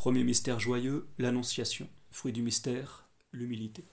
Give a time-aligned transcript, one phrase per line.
[0.00, 1.86] Premier mystère joyeux, l'Annonciation.
[2.10, 3.84] Fruit du mystère, l'humilité.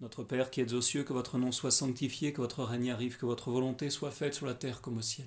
[0.00, 3.16] Notre Père qui êtes aux cieux, que votre nom soit sanctifié, que votre règne arrive,
[3.16, 5.26] que votre volonté soit faite sur la terre comme au ciel.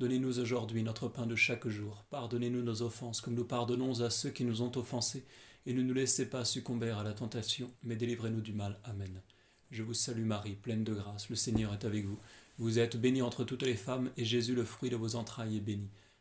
[0.00, 2.04] Donnez-nous aujourd'hui notre pain de chaque jour.
[2.10, 5.24] Pardonnez-nous nos offenses, comme nous pardonnons à ceux qui nous ont offensés,
[5.66, 8.80] et ne nous laissez pas succomber à la tentation, mais délivrez-nous du mal.
[8.82, 9.22] Amen.
[9.70, 12.18] Je vous salue Marie, pleine de grâce, le Seigneur est avec vous.
[12.58, 15.60] Vous êtes bénie entre toutes les femmes, et Jésus, le fruit de vos entrailles, est
[15.60, 15.90] béni.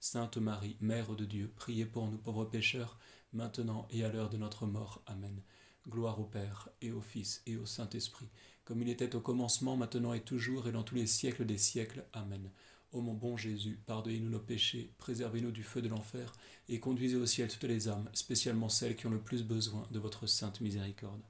[0.00, 2.98] Sainte Marie, Mère de Dieu, priez pour nous pauvres pécheurs,
[3.32, 5.02] maintenant et à l'heure de notre mort.
[5.06, 5.42] Amen.
[5.88, 8.28] Gloire au Père, et au Fils, et au Saint-Esprit,
[8.64, 12.04] comme il était au commencement, maintenant et toujours, et dans tous les siècles des siècles.
[12.12, 12.50] Amen.
[12.92, 16.32] Ô mon bon Jésus, pardonnez-nous nos péchés, préservez-nous du feu de l'enfer,
[16.68, 19.98] et conduisez au ciel toutes les âmes, spécialement celles qui ont le plus besoin de
[19.98, 21.22] votre sainte miséricorde.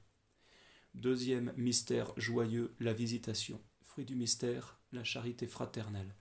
[0.93, 3.59] Deuxième mystère joyeux, la visitation.
[3.81, 6.13] Fruit du mystère, la charité fraternelle.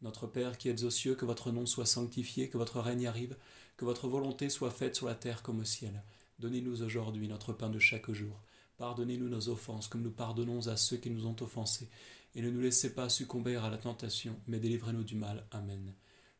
[0.00, 3.36] Notre Père qui êtes aux cieux, que votre nom soit sanctifié, que votre règne arrive,
[3.76, 6.02] que votre volonté soit faite sur la terre comme au ciel.
[6.38, 8.40] Donnez-nous aujourd'hui notre pain de chaque jour.
[8.76, 11.88] Pardonnez-nous nos offenses, comme nous pardonnons à ceux qui nous ont offensés.
[12.36, 15.44] Et ne nous laissez pas succomber à la tentation, mais délivrez-nous du mal.
[15.50, 15.92] Amen.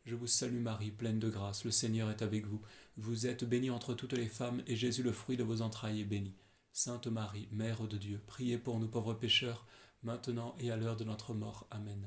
[0.04, 2.62] Je vous salue Marie, pleine de grâce, le Seigneur est avec vous.
[2.96, 6.04] Vous êtes bénie entre toutes les femmes, et Jésus, le fruit de vos entrailles, est
[6.04, 6.32] béni.
[6.72, 9.66] Sainte Marie, Mère de Dieu, priez pour nous pauvres pécheurs,
[10.04, 11.66] maintenant et à l'heure de notre mort.
[11.72, 12.06] Amen.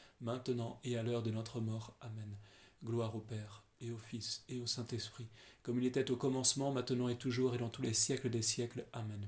[0.21, 1.95] maintenant et à l'heure de notre mort.
[2.01, 2.37] Amen.
[2.83, 5.27] Gloire au Père, et au Fils, et au Saint-Esprit,
[5.63, 8.85] comme il était au commencement, maintenant et toujours, et dans tous les siècles des siècles.
[8.93, 9.27] Amen.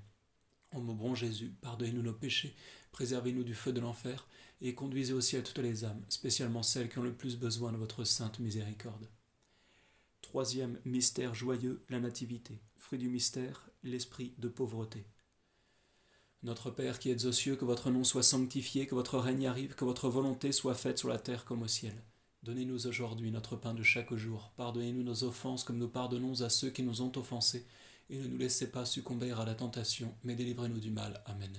[0.71, 2.55] Ô mon bon Jésus, pardonnez-nous nos péchés,
[2.91, 4.27] préservez-nous du feu de l'enfer,
[4.61, 7.77] et conduisez au ciel toutes les âmes, spécialement celles qui ont le plus besoin de
[7.77, 9.07] votre sainte miséricorde.
[10.21, 12.59] Troisième mystère joyeux, la Nativité.
[12.75, 15.05] Fruit du mystère, l'esprit de pauvreté.
[16.43, 19.75] Notre Père qui êtes aux cieux, que votre nom soit sanctifié, que votre règne arrive,
[19.75, 21.95] que votre volonté soit faite sur la terre comme au ciel.
[22.43, 24.51] Donnez-nous aujourd'hui notre pain de chaque jour.
[24.57, 27.65] Pardonnez-nous nos offenses comme nous pardonnons à ceux qui nous ont offensés.
[28.09, 31.23] Et ne nous laissez pas succomber à la tentation, mais délivrez-nous du mal.
[31.25, 31.53] Amen.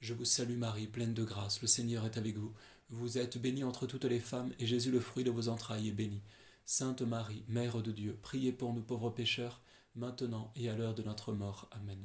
[0.00, 2.52] Je vous salue Marie, pleine de grâce, le Seigneur est avec vous.
[2.90, 5.92] Vous êtes bénie entre toutes les femmes, et Jésus, le fruit de vos entrailles, est
[5.92, 6.20] béni.
[6.66, 9.62] Sainte Marie, Mère de Dieu, priez pour nous pauvres pécheurs,
[9.94, 11.70] maintenant et à l'heure de notre mort.
[11.72, 12.04] Amen.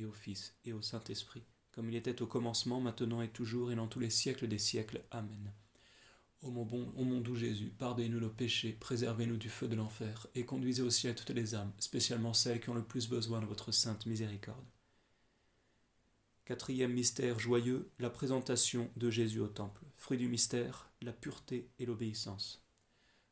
[0.00, 3.76] et au Fils, et au Saint-Esprit, comme il était au commencement, maintenant et toujours, et
[3.76, 5.04] dans tous les siècles des siècles.
[5.10, 5.52] Amen.
[6.42, 10.26] Ô mon bon, ô mon doux Jésus, pardonnez-nous nos péchés, préservez-nous du feu de l'enfer,
[10.34, 13.46] et conduisez au ciel toutes les âmes, spécialement celles qui ont le plus besoin de
[13.46, 14.64] votre sainte miséricorde.
[16.46, 19.84] Quatrième mystère joyeux, la présentation de Jésus au Temple.
[19.94, 22.64] Fruit du mystère, la pureté et l'obéissance.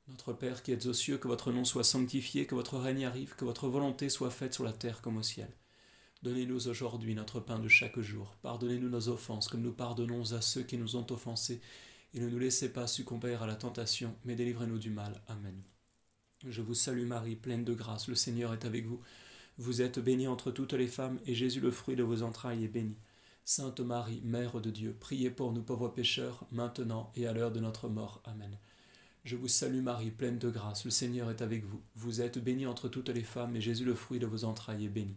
[0.06, 3.34] Notre Père qui êtes aux cieux, que votre nom soit sanctifié, que votre règne arrive,
[3.34, 5.50] que votre volonté soit faite sur la terre comme au ciel.
[6.22, 8.36] Donnez-nous aujourd'hui notre pain de chaque jour.
[8.42, 11.60] Pardonnez-nous nos offenses, comme nous pardonnons à ceux qui nous ont offensés.
[12.12, 15.22] Et ne nous laissez pas succomber à la tentation, mais délivrez-nous du mal.
[15.28, 15.62] Amen.
[16.44, 19.00] Je vous salue Marie, pleine de grâce, le Seigneur est avec vous.
[19.58, 22.68] Vous êtes bénie entre toutes les femmes, et Jésus, le fruit de vos entrailles, est
[22.68, 22.96] béni.
[23.44, 27.60] Sainte Marie, Mère de Dieu, priez pour nous pauvres pécheurs, maintenant et à l'heure de
[27.60, 28.22] notre mort.
[28.24, 28.58] Amen.
[29.24, 31.80] Je vous salue Marie, pleine de grâce, le Seigneur est avec vous.
[31.94, 34.88] Vous êtes bénie entre toutes les femmes, et Jésus, le fruit de vos entrailles, est
[34.88, 35.16] béni.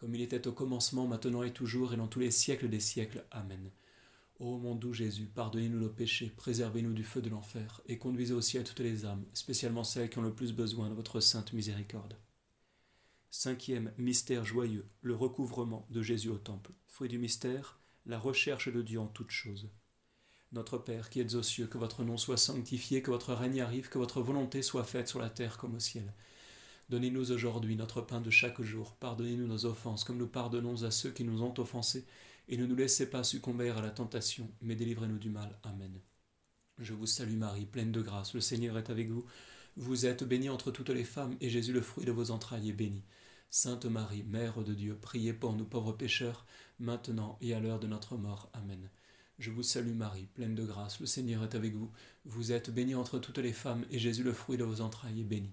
[0.00, 3.22] comme il était au commencement, maintenant et toujours, et dans tous les siècles des siècles.
[3.30, 3.70] Amen.
[4.38, 8.40] Ô mon doux Jésus, pardonnez-nous nos péchés, préservez-nous du feu de l'enfer, et conduisez au
[8.40, 12.16] ciel toutes les âmes, spécialement celles qui ont le plus besoin de votre sainte miséricorde.
[13.30, 16.72] Cinquième mystère joyeux, le recouvrement de Jésus au temple.
[16.86, 19.68] Fruit du mystère, la recherche de Dieu en toutes choses.
[20.52, 23.90] Notre Père qui êtes aux cieux, que votre nom soit sanctifié, que votre règne arrive,
[23.90, 26.14] que votre volonté soit faite sur la terre comme au ciel.
[26.90, 28.96] Donnez-nous aujourd'hui notre pain de chaque jour.
[28.96, 32.04] Pardonnez-nous nos offenses, comme nous pardonnons à ceux qui nous ont offensés.
[32.48, 35.56] Et ne nous laissez pas succomber à la tentation, mais délivrez-nous du mal.
[35.62, 36.00] Amen.
[36.78, 38.34] Je vous salue Marie, pleine de grâce.
[38.34, 39.24] Le Seigneur est avec vous.
[39.76, 42.72] Vous êtes bénie entre toutes les femmes, et Jésus, le fruit de vos entrailles, est
[42.72, 43.04] béni.
[43.50, 46.44] Sainte Marie, Mère de Dieu, priez pour nous pauvres pécheurs,
[46.80, 48.50] maintenant et à l'heure de notre mort.
[48.52, 48.90] Amen.
[49.38, 50.98] Je vous salue Marie, pleine de grâce.
[50.98, 51.92] Le Seigneur est avec vous.
[52.24, 55.24] Vous êtes bénie entre toutes les femmes, et Jésus, le fruit de vos entrailles, est
[55.24, 55.52] béni.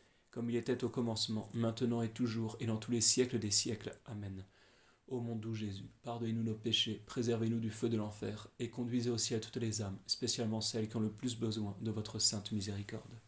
[0.31, 3.93] comme il était au commencement, maintenant et toujours, et dans tous les siècles des siècles.
[4.05, 4.45] Amen.
[5.07, 9.17] Ô mon doux Jésus, pardonnez-nous nos péchés, préservez-nous du feu de l'enfer, et conduisez au
[9.17, 13.19] ciel toutes les âmes, spécialement celles qui ont le plus besoin de votre sainte miséricorde.